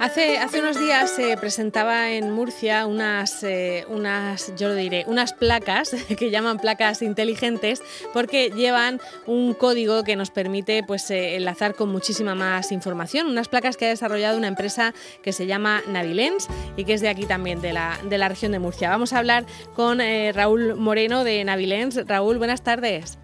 [0.00, 5.90] Hace, unos días se presentaba en Murcia unas, eh, unas, yo lo diré, unas placas
[6.18, 7.82] que llaman placas inteligentes
[8.14, 13.26] porque llevan un código que nos permite pues, eh, enlazar con muchísima más información.
[13.26, 17.10] Unas placas que ha desarrollado una empresa que se llama Navilens y que es de
[17.10, 18.88] aquí también, de la, de la región de Murcia.
[18.88, 19.44] Vamos a hablar
[19.74, 22.06] con eh, Raúl Moreno de Navilens.
[22.06, 23.18] Raúl, buenas tardes.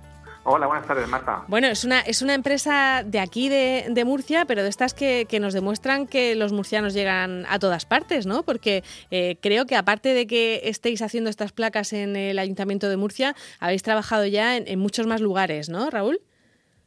[0.49, 1.43] Hola, buenas tardes, Marta.
[1.49, 5.53] Bueno, es una, es una empresa de aquí, de, Murcia, pero de estas que, nos
[5.53, 8.45] demuestran que los murcianos llegan a todas partes, ¿no?
[8.45, 12.97] Porque eh, creo que aparte de que estéis haciendo estas placas en el Ayuntamiento de
[12.97, 16.21] Murcia, habéis trabajado ya en, muchos más lugares, ¿no, Raúl?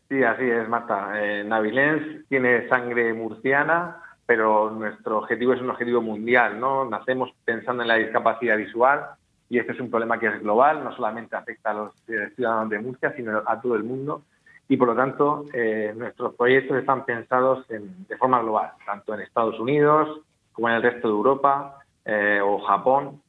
[0.07, 1.11] Sí, así es, Marta.
[1.15, 6.89] Eh, Navilens tiene sangre murciana, pero nuestro objetivo es un objetivo mundial, ¿no?
[6.89, 9.18] Nacemos pensando en la discapacidad visual
[9.49, 12.69] y este es un problema que es global, no solamente afecta a los eh, ciudadanos
[12.69, 14.23] de Murcia, sino a todo el mundo.
[14.67, 19.59] Y por lo tanto, eh, nuestros proyectos están pensados de forma global, tanto en Estados
[19.59, 23.23] Unidos como en el resto de Europa eh, o Japón.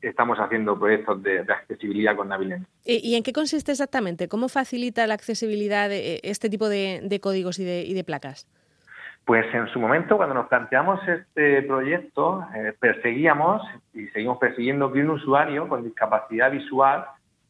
[0.00, 2.66] Estamos haciendo proyectos de, accesibilidad con Navilens.
[2.86, 4.28] ¿Y, en qué consiste exactamente?
[4.28, 8.46] ¿Cómo facilita la accesibilidad de este tipo de, códigos y de placas?
[9.30, 13.62] Pues en su momento, cuando nos planteamos este proyecto, eh, perseguíamos
[13.94, 17.04] y seguimos persiguiendo que un usuario con discapacidad visual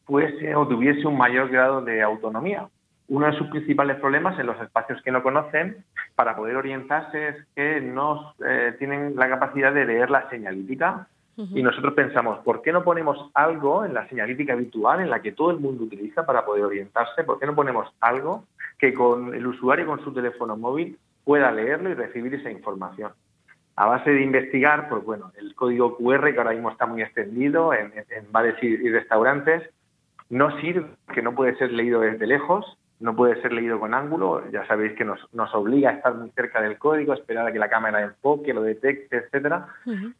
[0.05, 2.67] fuese o tuviese un mayor grado de autonomía.
[3.07, 7.35] Uno de sus principales problemas en los espacios que no conocen para poder orientarse es
[7.55, 11.07] que no eh, tienen la capacidad de leer la señalítica.
[11.35, 15.31] Y nosotros pensamos, ¿por qué no ponemos algo en la señalítica habitual en la que
[15.31, 17.23] todo el mundo utiliza para poder orientarse?
[17.23, 18.43] ¿Por qué no ponemos algo
[18.77, 23.11] que con el usuario con su teléfono móvil pueda leerlo y recibir esa información.
[23.75, 27.73] A base de investigar, pues bueno, el código QR que ahora mismo está muy extendido
[27.73, 27.91] en,
[28.31, 29.63] bares y, restaurantes,
[30.29, 34.43] no sirve, que no puede ser leído desde lejos, no puede ser leído con ángulo,
[34.51, 35.19] ya sabéis que nos,
[35.53, 39.17] obliga a estar muy cerca del código, esperar a que la cámara enfoque, lo detecte,
[39.17, 39.67] etcétera.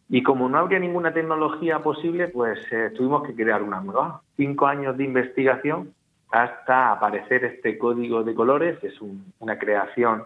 [0.10, 4.22] Y como no habría ninguna tecnología posible, pues eh, tuvimos que crear una nueva.
[4.36, 5.94] Cinco años de investigación
[6.32, 8.96] hasta aparecer este código de colores, es
[9.40, 10.24] una creación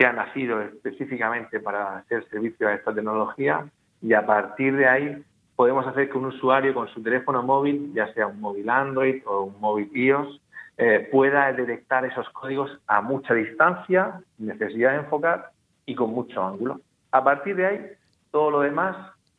[0.00, 3.66] que ha nacido específicamente para hacer servicio a esta tecnología
[4.00, 5.22] y a partir de ahí
[5.54, 9.42] podemos hacer que un usuario con su teléfono móvil, ya sea un móvil Android o
[9.42, 10.40] un móvil iOS,
[10.78, 15.50] eh, pueda detectar esos códigos a mucha distancia, necesidad de enfocar
[15.84, 16.80] y con mucho ángulo.
[17.12, 17.86] A partir de ahí,
[18.30, 18.96] todo lo demás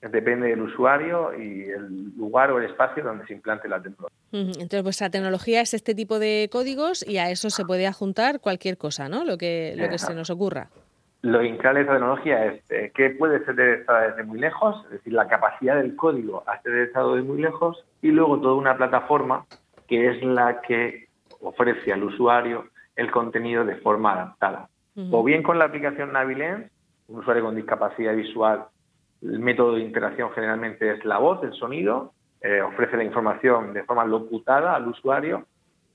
[0.09, 4.17] depende del usuario y el lugar o el espacio donde se implante la tecnología.
[4.31, 8.78] Entonces, vuestra tecnología es este tipo de códigos y a eso se puede adjuntar cualquier
[8.78, 9.25] cosa, ¿no?
[9.25, 10.69] Lo que, lo que se nos ocurra.
[11.22, 14.91] Lo increíble de esta tecnología es eh, que puede ser detectada desde muy lejos, es
[14.91, 18.75] decir, la capacidad del código a ser detectado desde muy lejos, y luego toda una
[18.75, 19.45] plataforma
[19.88, 21.09] que es la que
[21.41, 24.69] ofrece al usuario el contenido de forma adaptada.
[25.11, 26.69] O bien con la aplicación Navilens,
[27.07, 28.66] un usuario con discapacidad visual
[29.22, 33.84] el método de interacción generalmente es la voz, el sonido, eh, ofrece la información de
[33.84, 35.46] forma locutada al usuario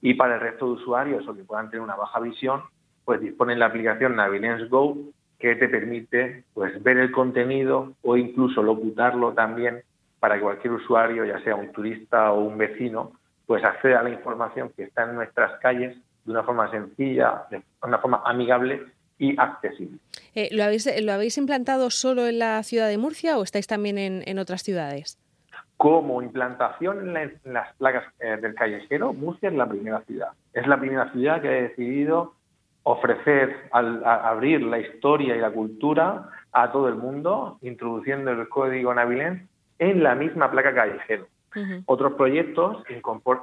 [0.01, 2.63] y para el resto de usuarios o que puedan tener una baja visión,
[3.05, 4.97] pues disponen la aplicación Navilens Go
[5.39, 9.83] que te permite pues ver el contenido o incluso locutarlo también
[10.21, 13.13] para que cualquier usuario, ya sea un turista o un vecino,
[13.47, 17.63] pues acceda a la información que está en nuestras calles de una forma sencilla, de
[17.83, 18.87] una forma amigable
[19.19, 19.99] y accesible.
[20.35, 23.99] Eh, ¿lo, habéis, ¿Lo habéis implantado solo en la ciudad de Murcia o estáis también
[23.99, 25.19] en, otras ciudades?
[25.77, 30.29] Como implantación en, las placas eh, del callejero, Murcia es la primera ciudad.
[30.53, 32.35] Es la primera ciudad que ha decidido
[32.83, 38.95] ofrecer, al, abrir la historia y la cultura a todo el mundo, introduciendo el código
[38.95, 39.43] Navilens
[39.79, 41.27] en la misma placa callejero.
[41.87, 42.85] Otros proyectos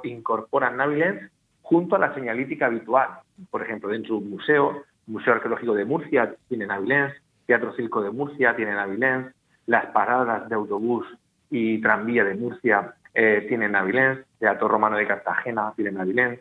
[0.04, 1.30] incorporan Navilens
[1.62, 3.08] junto a la señalítica habitual.
[3.50, 7.14] Por ejemplo, dentro de un museo Museo Arqueológico de Murcia tiene Navilens,
[7.46, 9.34] Teatro Circo de Murcia tiene Navilens,
[9.66, 11.06] las paradas de autobús
[11.50, 16.40] y tranvía de Murcia eh, tienen Navilens, Teatro Romano de Cartagena tiene Navilens.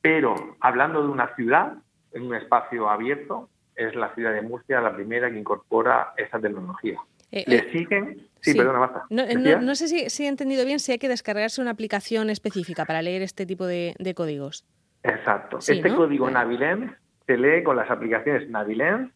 [0.00, 1.74] Pero hablando de una ciudad,
[2.12, 6.98] en un espacio abierto, es la ciudad de Murcia la primera que incorpora esa tecnología.
[7.32, 8.28] Eh, ¿Le eh, siguen?
[8.40, 9.06] Sí, perdona, basta.
[9.10, 13.22] No, sé si, he entendido bien si hay que descargarse una aplicación específica para leer
[13.22, 14.64] este tipo de, códigos.
[15.02, 15.58] Exacto.
[15.58, 16.92] este código Navilens
[17.26, 19.10] se lee con las aplicaciones Navilens,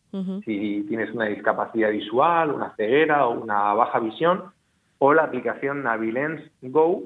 [0.45, 4.45] si tienes una discapacidad visual, una ceguera o una baja visión,
[4.99, 7.03] o la aplicación Navilens Go,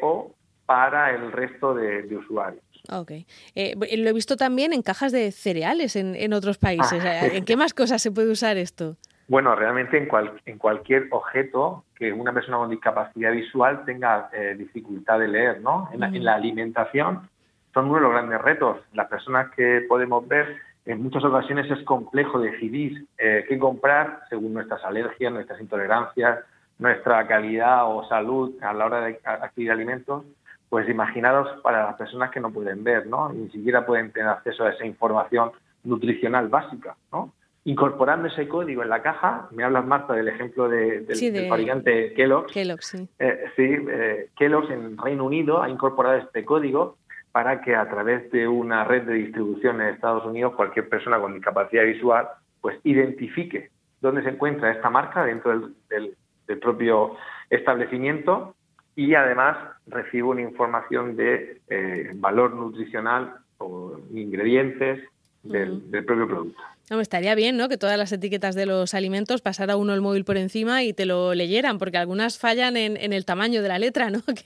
[0.00, 0.34] GO,
[0.66, 2.62] para el resto de, usuarios.
[2.90, 3.12] Ok.
[3.54, 7.02] Eh, lo he visto también en cajas de cereales en, otros países.
[7.04, 7.26] Ah.
[7.26, 8.96] ¿En qué más cosas se puede usar esto?
[9.26, 10.08] Bueno, realmente en,
[10.44, 15.88] en cualquier objeto que una persona con discapacidad visual tenga eh, dificultad de leer, ¿no?
[15.92, 17.28] en la alimentación
[17.74, 18.78] son uno de los grandes retos.
[18.94, 20.56] Las personas que podemos ver
[20.86, 26.44] en muchas ocasiones es complejo decidir eh, qué comprar según nuestras alergias, nuestras intolerancias,
[26.78, 30.24] nuestra calidad o salud a la hora de adquirir alimentos.
[30.68, 33.32] Pues imaginaros para las personas que no pueden ver, ¿no?
[33.32, 35.52] Ni siquiera pueden tener acceso a esa información
[35.84, 37.32] nutricional básica, ¿no?
[37.66, 41.06] Incorporando ese código en la caja, me hablas Marta del ejemplo del,
[41.48, 42.52] fabricante Kellogg's.
[42.52, 43.08] Kellogg's, sí.
[43.18, 46.96] Eh, sí, eh, Kellogg's en Reino Unido ha incorporado este código
[47.34, 51.34] para que a través de una red de distribución en Estados Unidos cualquier persona con
[51.34, 52.28] discapacidad visual
[52.60, 53.70] pues identifique
[54.00, 56.16] dónde se encuentra esta marca dentro del,
[56.62, 57.16] propio
[57.50, 58.54] establecimiento
[58.94, 59.56] y además
[59.88, 65.02] recibe una información de eh, valor nutricional o ingredientes
[65.44, 66.62] del propio producto.
[66.90, 67.70] No, estaría bien, ¿no?
[67.70, 71.06] Que todas las etiquetas de los alimentos pasara uno el móvil por encima y te
[71.06, 74.18] lo leyeran, porque algunas fallan en, el tamaño de la letra, ¿no?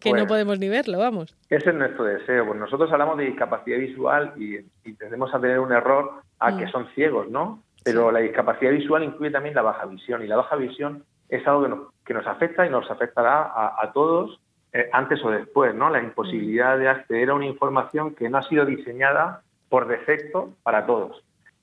[0.00, 1.36] Que, no podemos ni verlo, vamos.
[1.48, 2.46] Ese es nuestro deseo.
[2.46, 4.58] Pues nosotros hablamos de discapacidad visual y,
[4.94, 6.70] tendemos a tener un error a que mm.
[6.70, 7.62] son ciegos, ¿no?
[7.84, 11.62] Pero la discapacidad visual incluye también la baja visión y la baja visión es algo
[11.62, 14.40] que nos, que nos afecta y nos afectará a, todos
[14.72, 15.90] eh, antes o después, ¿no?
[15.90, 20.86] La imposibilidad de acceder a una información que no ha sido diseñada por defecto para
[20.86, 21.22] todos.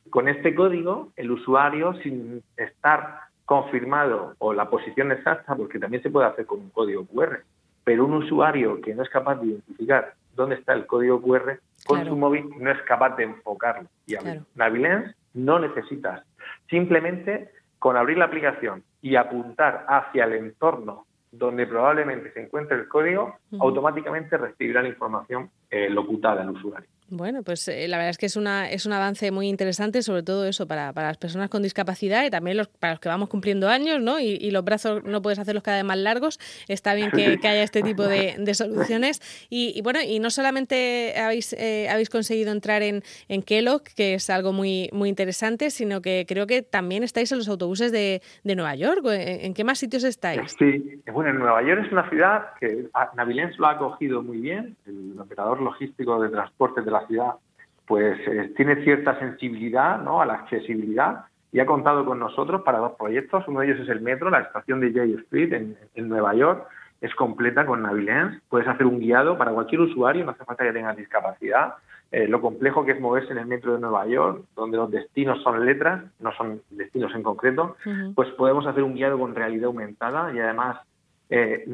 [0.10, 6.10] Con este código, el usuario, sin estar confirmado o la posición exacta, porque también se
[6.10, 7.40] puede hacer con un código QR,
[7.84, 12.06] pero un usuario que no es capaz de identificar dónde está el código QR, con
[12.06, 13.90] su móvil no es capaz de enfocarlo.
[14.06, 14.42] Y claro.
[14.56, 16.24] Navilens no necesitas.
[16.70, 22.88] Simplemente con abrir la aplicación y apuntar hacia el entorno donde probablemente se encuentre el
[22.88, 26.88] código, automáticamente recibirá la información eh, locutada al usuario.
[27.10, 30.24] Bueno, pues eh, la verdad es que es, una, es un avance muy interesante, sobre
[30.24, 33.70] todo eso para, las personas con discapacidad y también los, para los que vamos cumpliendo
[33.70, 34.20] años, ¿no?
[34.20, 36.40] Y, los brazos no puedes hacerlos cada vez más largos.
[36.68, 39.20] Está bien que, haya este tipo de, soluciones.
[39.50, 44.30] Y, bueno, y no solamente habéis, eh, habéis conseguido entrar en, en Kellogg, que es
[44.30, 48.76] algo muy, muy interesante, sino que creo que también estáis en los autobuses de, Nueva
[48.76, 49.04] York.
[49.06, 50.56] ¿En, qué más sitios estáis?
[50.60, 54.78] Sí, bueno, en Nueva York es una ciudad que Navilens lo ha acogido muy bien,
[54.86, 57.34] el operador logístico de transporte de la ciudad,
[57.86, 60.22] pues eh, tiene cierta sensibilidad ¿no?
[60.22, 63.48] a la accesibilidad y ha contado con nosotros para dos proyectos.
[63.48, 66.68] Uno de ellos es el metro, la estación de J Street en, Nueva York.
[67.00, 68.42] Es completa con Navilens.
[68.50, 71.76] Puedes hacer un guiado para cualquier usuario, no hace falta que tengas discapacidad.
[72.12, 75.42] Eh, lo complejo que es moverse en el metro de Nueva York, donde los destinos
[75.44, 77.76] son letras, no son destinos en concreto,
[78.16, 80.78] pues podemos hacer un guiado con realidad aumentada y además
[81.36, 81.66] eh,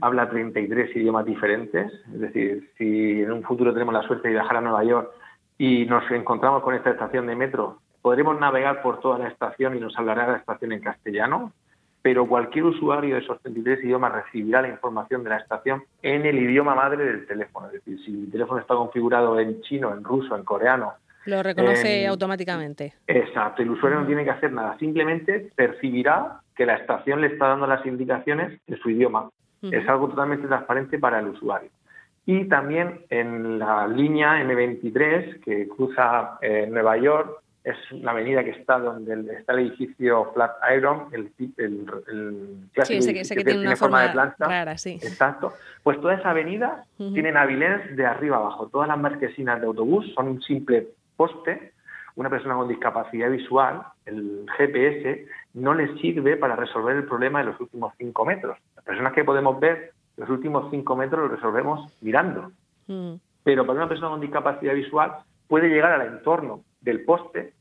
[0.00, 4.56] habla 33 idiomas diferentes, es decir, si en un futuro tenemos la suerte de viajar
[4.56, 5.10] a Nueva York
[5.58, 9.80] y nos encontramos con esta estación de metro, podremos navegar por toda la estación y
[9.80, 11.52] nos hablará la estación en castellano,
[12.00, 16.38] pero cualquier usuario de esos 33 idiomas recibirá la información de la estación en el
[16.38, 17.66] idioma madre del teléfono.
[17.66, 20.94] Es decir, si mi teléfono está configurado en chino, en ruso, en coreano.
[21.26, 22.94] Lo reconoce automáticamente.
[23.06, 27.48] Exacto, el usuario no tiene que hacer nada, simplemente percibirá que la estación le está
[27.48, 29.30] dando las indicaciones en su idioma.
[29.62, 31.70] Es algo totalmente transparente para el usuario.
[32.26, 38.50] Y también en la línea M23 que cruza eh, Nueva York, es una avenida que
[38.50, 43.74] está donde está el edificio Flatiron, el, el, el clásico sí, ese, que, tiene, una
[43.74, 44.46] forma, de planta.
[44.46, 44.98] Rara, sí.
[45.02, 45.54] Exacto.
[45.82, 48.68] Pues toda esa avenida tiene Navilens de arriba abajo.
[48.68, 51.72] Todas las marquesinas de autobús son un simple poste
[52.16, 57.46] una persona con discapacidad visual, el GPS, no le sirve para resolver el problema de
[57.46, 58.58] los últimos cinco metros.
[58.76, 62.52] Las personas que podemos ver los últimos cinco metros los resolvemos mirando.
[62.86, 63.14] Mm.
[63.42, 65.16] Pero para una persona con discapacidad visual
[65.48, 67.52] puede llegar al entorno del poste,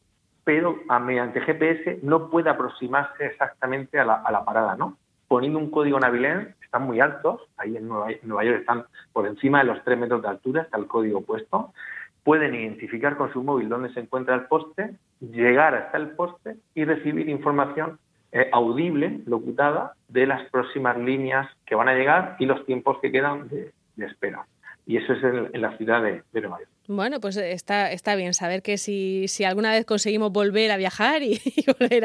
[0.44, 4.98] pero mediante GPS no puede aproximarse exactamente a la, parada, ¿no?
[5.28, 9.26] Poniendo un código Navilens, están muy altos, ahí en Nueva, en Nueva York están por
[9.26, 11.74] encima de los tres metros de altura, está el código puesto,
[12.24, 16.86] pueden identificar con su móvil dónde se encuentra el poste, llegar hasta el poste y
[16.86, 18.00] recibir información
[18.32, 23.12] eh, audible, locutada, de las próximas líneas que van a llegar y los tiempos que
[23.12, 24.46] quedan de, espera.
[24.86, 26.73] Y eso es en, la ciudad de, de Nueva York.
[26.88, 31.24] Bueno, pues está, está bien saber que si, si alguna vez conseguimos volver a viajar
[31.24, 31.40] y,
[31.80, 32.04] volver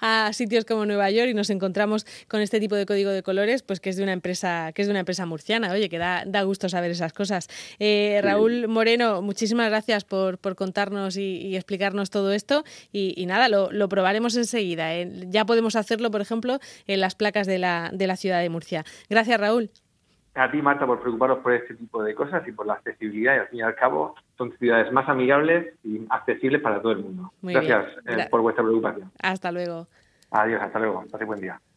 [0.00, 3.62] a, sitios como Nueva York y nos encontramos con este tipo de código de colores,
[3.62, 6.24] pues que es de una empresa, que es de una empresa murciana, oye, que da,
[6.26, 7.48] da gusto saber esas cosas.
[7.78, 12.64] Eh, Raúl Moreno, muchísimas gracias por, por contarnos y, explicarnos todo esto.
[12.92, 14.94] Y, nada, lo, lo, probaremos enseguida.
[14.94, 15.08] ¿eh?
[15.28, 18.84] Ya podemos hacerlo, por ejemplo, en las placas de la, de la ciudad de Murcia.
[19.08, 19.70] Gracias, Raúl
[20.36, 23.34] a ti, Marta, por preocuparos por este tipo de cosas y por la accesibilidad.
[23.34, 26.98] Y al fin y al cabo, son ciudades más amigables y accesibles para todo el
[26.98, 27.32] mundo.
[27.42, 29.10] Gracias eh, por vuestra preocupación.
[29.22, 29.86] Hasta luego.
[30.30, 31.04] Adiós, hasta luego.
[31.10, 31.60] Pase buen día.